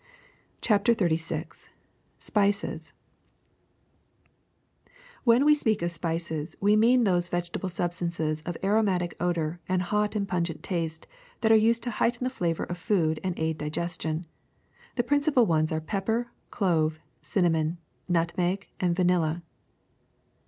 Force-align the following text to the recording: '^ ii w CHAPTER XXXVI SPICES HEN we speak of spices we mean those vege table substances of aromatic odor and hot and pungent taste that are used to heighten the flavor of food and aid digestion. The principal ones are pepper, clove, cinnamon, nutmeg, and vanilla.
'^ 0.01 0.03
ii 0.03 0.07
w 0.07 0.61
CHAPTER 0.61 0.95
XXXVI 0.95 1.69
SPICES 2.17 2.93
HEN 5.27 5.45
we 5.45 5.53
speak 5.53 5.83
of 5.83 5.91
spices 5.91 6.57
we 6.59 6.75
mean 6.75 7.03
those 7.03 7.29
vege 7.29 7.51
table 7.53 7.69
substances 7.69 8.41
of 8.41 8.57
aromatic 8.63 9.13
odor 9.19 9.59
and 9.69 9.83
hot 9.83 10.15
and 10.15 10.27
pungent 10.27 10.63
taste 10.63 11.05
that 11.41 11.51
are 11.51 11.55
used 11.55 11.83
to 11.83 11.91
heighten 11.91 12.23
the 12.23 12.31
flavor 12.31 12.63
of 12.63 12.79
food 12.79 13.19
and 13.23 13.37
aid 13.37 13.59
digestion. 13.59 14.25
The 14.95 15.03
principal 15.03 15.45
ones 15.45 15.71
are 15.71 15.79
pepper, 15.79 16.31
clove, 16.49 16.99
cinnamon, 17.21 17.77
nutmeg, 18.09 18.69
and 18.79 18.95
vanilla. 18.95 19.43